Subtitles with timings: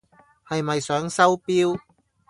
[0.47, 1.79] 係咪想收錶？